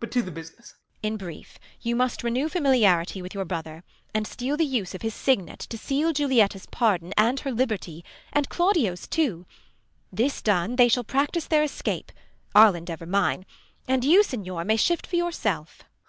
[0.00, 0.74] But to the business.
[1.00, 1.06] Beat.
[1.06, 5.14] In brief you must Renew familiarity with your brother; And steal the use of his
[5.14, 9.46] signet to seal Julietta's pardon and her liberty, And Claudio's too:
[10.12, 12.10] this done, they shall practise Their escape,
[12.52, 13.46] I'll endeavour mine;
[13.86, 15.82] and you Signior may shift for yourself.